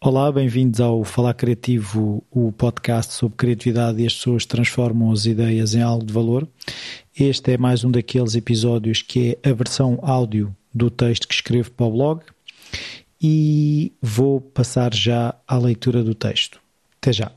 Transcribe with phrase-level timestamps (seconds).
[0.00, 5.74] Olá, bem-vindos ao Falar Criativo, o podcast sobre criatividade e as pessoas transformam as ideias
[5.74, 6.48] em algo de valor.
[7.16, 11.70] Este é mais um daqueles episódios que é a versão áudio do texto que escrevo
[11.70, 12.22] para o blog
[13.22, 16.60] e vou passar já à leitura do texto.
[17.00, 17.30] Até já.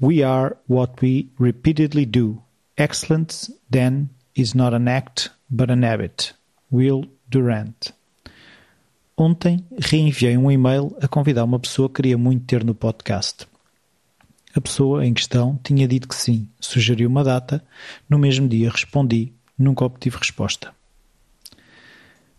[0.00, 2.40] We are what we repeatedly do.
[2.76, 6.34] Excellence, then, is not an act, but an habit.
[6.72, 7.92] Will Durant.
[9.16, 13.46] Ontem reenviei um e-mail a convidar uma pessoa que queria muito ter no podcast.
[14.54, 17.64] A pessoa em questão tinha dito que sim, sugeriu uma data,
[18.08, 20.74] no mesmo dia respondi, nunca obtive resposta.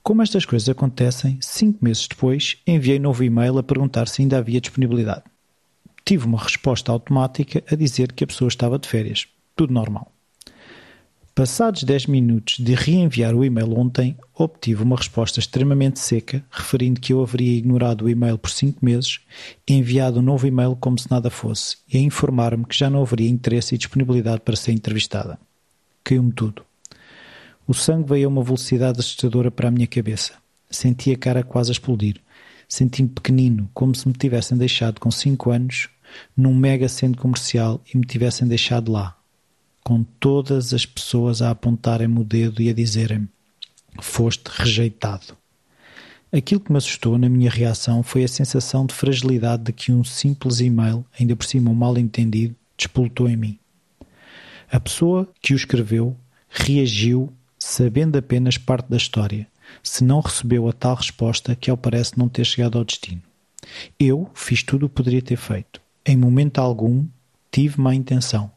[0.04, 4.62] Como estas coisas acontecem, cinco meses depois enviei novo e-mail a perguntar se ainda havia
[4.62, 5.24] disponibilidade.
[6.06, 9.28] Tive uma resposta automática a dizer que a pessoa estava de férias.
[9.56, 10.12] Tudo normal.
[11.38, 17.14] Passados 10 minutos de reenviar o e-mail ontem, obtive uma resposta extremamente seca, referindo que
[17.14, 19.20] eu haveria ignorado o e-mail por 5 meses,
[19.67, 23.30] enviado um novo e-mail como se nada fosse, e a informar-me que já não haveria
[23.30, 25.38] interesse e disponibilidade para ser entrevistada.
[26.03, 26.66] Caiu-me tudo.
[27.67, 30.34] O sangue veio a uma velocidade assustadora para a minha cabeça.
[30.72, 32.19] Senti a cara quase a explodir.
[32.67, 35.88] Senti-me pequenino, como se me tivessem deixado com 5 anos
[36.36, 39.17] num mega centro comercial e me tivessem deixado lá,
[39.88, 43.30] com todas as pessoas a apontarem-me o dedo e a dizerem-me:
[44.02, 45.38] Foste rejeitado.
[46.30, 50.04] Aquilo que me assustou na minha reação foi a sensação de fragilidade de que um
[50.04, 53.60] simples e-mail, ainda por cima um mal entendido, despoltou em mim.
[54.70, 56.18] A pessoa que o escreveu
[56.50, 59.48] reagiu sabendo apenas parte da história,
[59.82, 63.22] se não recebeu a tal resposta que ao parece não ter chegado ao destino.
[63.98, 65.80] Eu fiz tudo o que poderia ter feito.
[66.06, 67.08] Em momento algum
[67.50, 68.52] tive má intenção.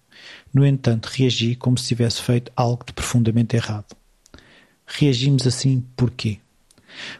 [0.52, 3.96] No entanto, reagi como se tivesse feito algo de profundamente errado.
[4.86, 6.38] Reagimos assim porquê?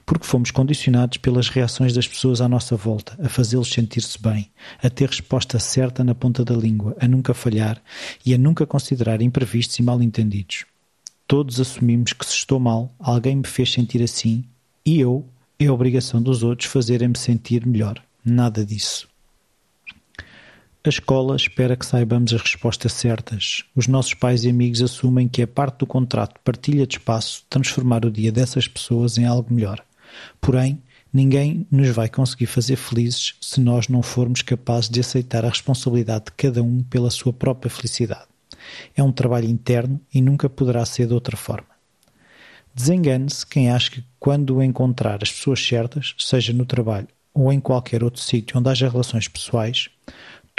[0.04, 4.50] Porque fomos condicionados pelas reações das pessoas à nossa volta, a fazê-los sentir-se bem,
[4.82, 7.80] a ter resposta certa na ponta da língua, a nunca falhar
[8.26, 10.64] e a nunca considerar imprevistos e mal-entendidos.
[11.26, 14.44] Todos assumimos que se estou mal, alguém me fez sentir assim
[14.84, 15.24] e eu,
[15.58, 18.02] é obrigação dos outros fazerem-me sentir melhor.
[18.24, 19.09] Nada disso.
[20.82, 23.64] A escola espera que saibamos as respostas certas.
[23.76, 27.44] Os nossos pais e amigos assumem que é parte do contrato de partilha de espaço
[27.50, 29.84] transformar o dia dessas pessoas em algo melhor.
[30.40, 30.82] Porém,
[31.12, 36.24] ninguém nos vai conseguir fazer felizes se nós não formos capazes de aceitar a responsabilidade
[36.26, 38.28] de cada um pela sua própria felicidade.
[38.96, 41.68] É um trabalho interno e nunca poderá ser de outra forma.
[42.74, 48.02] Desengane-se quem acha que quando encontrar as pessoas certas, seja no trabalho ou em qualquer
[48.02, 49.88] outro sítio onde haja relações pessoais,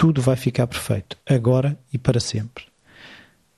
[0.01, 2.63] tudo vai ficar perfeito, agora e para sempre.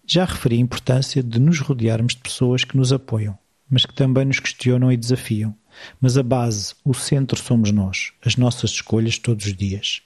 [0.06, 3.40] Já referi a importância de nos rodearmos de pessoas que nos apoiam,
[3.70, 5.56] mas que também nos questionam e desafiam.
[6.02, 10.02] Mas a base, o centro somos nós, as nossas escolhas todos os dias.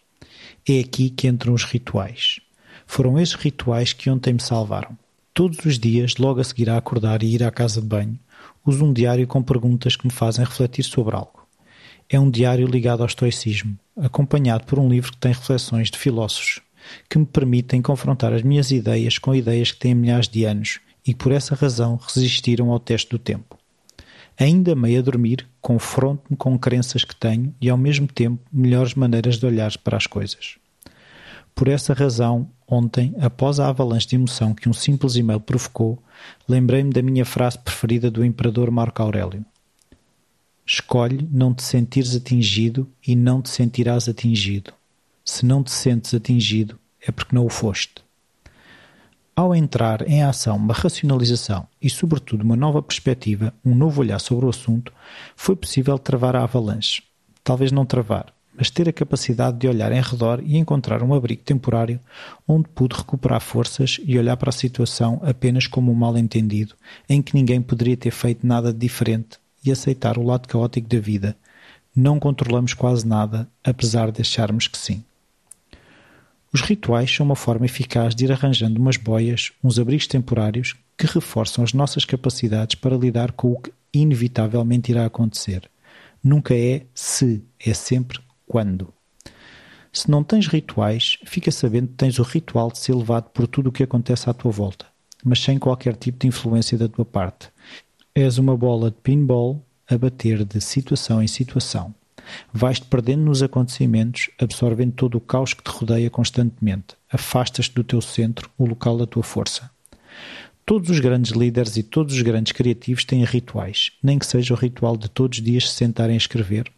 [0.70, 2.40] É aqui que entram os rituais.
[2.86, 4.96] Foram esses rituais que ontem me salvaram.
[5.34, 8.20] Todos os dias, logo a seguir a acordar e ir à casa de banho,
[8.64, 11.37] uso um diário com perguntas que me fazem refletir sobre algo.
[12.10, 16.62] É um diário ligado ao estoicismo, acompanhado por um livro que tem reflexões de filósofos,
[17.10, 21.14] que me permitem confrontar as minhas ideias com ideias que têm milhares de anos e
[21.14, 23.58] que por essa razão resistiram ao teste do tempo.
[24.40, 29.38] Ainda meio a dormir, confronto-me com crenças que tenho e ao mesmo tempo melhores maneiras
[29.38, 30.58] de olhar para as coisas.
[31.54, 36.02] Por essa razão, ontem, após a avalanche de emoção que um simples e-mail provocou,
[36.48, 39.44] lembrei-me da minha frase preferida do imperador Marco Aurélio.
[40.70, 44.74] Escolhe não te sentires atingido e não te sentirás atingido.
[45.24, 48.04] Se não te sentes atingido, é porque não o foste.
[49.34, 54.46] Ao entrar em ação uma racionalização e, sobretudo, uma nova perspectiva, um novo olhar sobre
[54.46, 54.92] o assunto,
[55.38, 57.02] foi possível travar a avalanche.
[57.46, 61.44] Talvez não travar, mas ter a capacidade de olhar em redor e encontrar um abrigo
[61.44, 61.98] temporário
[62.46, 66.76] onde pude recuperar forças e olhar para a situação apenas como um mal-entendido,
[67.08, 71.00] em que ninguém poderia ter feito nada de diferente e aceitar o lado caótico da
[71.00, 71.38] vida.
[71.96, 75.04] Não controlamos quase nada, apesar de acharmos que sim.
[76.54, 81.06] Os rituais são uma forma eficaz de ir arranjando umas boias, uns abrigos temporários que
[81.06, 85.70] reforçam as nossas capacidades para lidar com o que inevitavelmente irá acontecer.
[86.24, 88.94] Nunca é se, é sempre quando.
[89.92, 93.70] Se não tens rituais, fica sabendo que tens o ritual de ser levado por tudo
[93.70, 94.86] o que acontece à tua volta,
[95.24, 97.50] mas sem qualquer tipo de influência da tua parte.
[98.20, 101.94] És uma bola de pinball a bater de situação em situação.
[102.52, 106.96] Vais-te perdendo nos acontecimentos, absorvendo todo o caos que te rodeia constantemente.
[107.12, 109.70] Afastas-te do teu centro, o local da tua força.
[110.66, 114.58] Todos os grandes líderes e todos os grandes criativos têm rituais, nem que seja o
[114.58, 116.72] ritual de todos os dias se sentarem a escrever,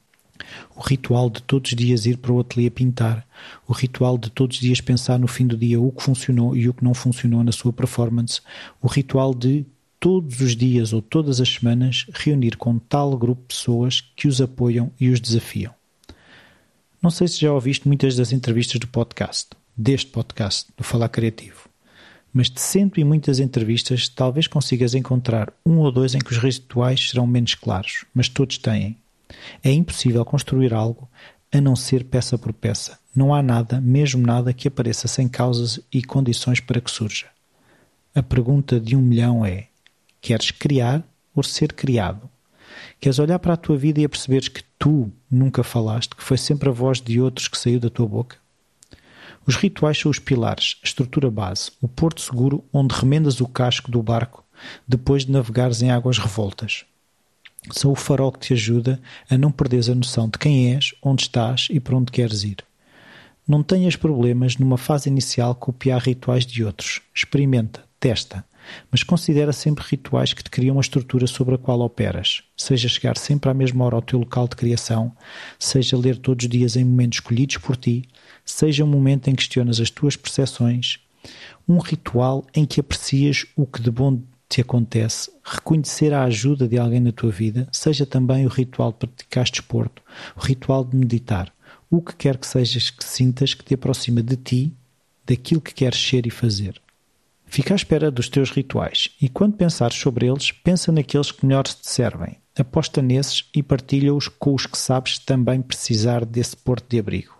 [0.76, 3.26] o ritual de todos os dias ir para o ateliê pintar,
[3.66, 6.68] o ritual de todos os dias pensar no fim do dia o que funcionou e
[6.68, 8.42] o que não funcionou na sua performance,
[8.82, 9.66] o ritual de
[10.00, 14.40] todos os dias ou todas as semanas reunir com tal grupo de pessoas que os
[14.40, 15.74] apoiam e os desafiam.
[17.02, 21.70] Não sei se já ouviste muitas das entrevistas do podcast, deste podcast, do Falar Criativo,
[22.34, 26.38] mas de cento e muitas entrevistas talvez consigas encontrar um ou dois em que os
[26.38, 28.98] rituais serão menos claros, mas todos têm.
[29.64, 31.10] É impossível construir algo
[31.52, 33.00] a não ser peça por peça.
[33.16, 37.28] Não há nada, mesmo nada, que apareça sem causas e condições para que surja.
[38.14, 39.69] A pergunta de um milhão é:
[40.22, 42.30] Queres criar ou ser criado?
[43.00, 46.38] Queres olhar para a tua vida e a perceberes que tu nunca falaste, que foi
[46.38, 48.38] sempre a voz de outros que saiu da tua boca?
[49.46, 53.90] Os rituais são os pilares, a estrutura base, o porto seguro onde remendas o casco
[53.90, 54.44] do barco
[54.88, 56.86] depois de navegares em águas revoltas.
[57.72, 61.24] São o farol que te ajuda a não perderes a noção de quem és, onde
[61.24, 62.58] estás e para onde queres ir.
[63.48, 67.02] Não tenhas problemas numa fase inicial copiar rituais de outros.
[67.16, 68.46] Experimenta, testa
[68.92, 73.18] mas considera sempre rituais que te criam uma estrutura sobre a qual operas, seja chegar
[73.18, 75.12] sempre à mesma hora ao teu local de criação,
[75.58, 78.08] seja ler todos os dias em momentos escolhidos por ti,
[78.46, 81.00] seja um momento em que questionas as tuas percepções,
[81.68, 86.80] um ritual em que aprecias o que de bom te acontece, reconhecer a ajuda de
[86.80, 90.02] alguém na tua vida, seja também o ritual de praticar desporto,
[90.36, 91.54] o ritual de meditar,
[91.90, 94.74] o que quer que sejas que sintas que te aproxima de ti,
[95.26, 96.82] daquilo que queres ser e fazer.
[97.50, 101.64] Fica à espera dos teus rituais e quando pensares sobre eles, pensa naqueles que melhor
[101.64, 102.38] te servem.
[102.56, 107.34] Aposta nesses e partilha-os com os que sabes também precisar desse porto de abrigo.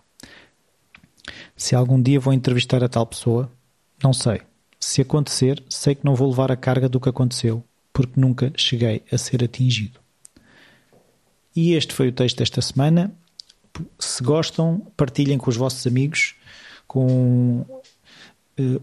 [1.56, 3.48] Se algum dia vou entrevistar a tal pessoa,
[4.02, 4.42] não sei.
[4.80, 9.04] Se acontecer, sei que não vou levar a carga do que aconteceu, porque nunca cheguei
[9.12, 10.00] a ser atingido.
[11.54, 13.14] E este foi o texto desta semana.
[13.96, 16.34] Se gostam, partilhem com os vossos amigos,
[16.88, 17.64] com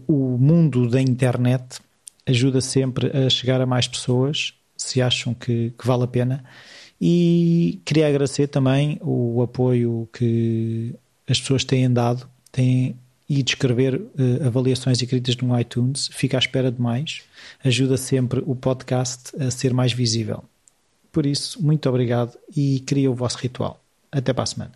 [0.06, 1.80] o mundo da internet
[2.26, 6.44] ajuda sempre a chegar a mais pessoas, se acham que, que vale a pena.
[7.00, 10.94] E queria agradecer também o apoio que
[11.28, 12.96] as pessoas têm dado têm,
[13.28, 16.08] e descrever uh, avaliações e críticas no iTunes.
[16.12, 17.22] Fica à espera de mais.
[17.62, 20.44] Ajuda sempre o podcast a ser mais visível.
[21.12, 23.80] Por isso, muito obrigado e cria o vosso ritual.
[24.10, 24.72] Até para a semana.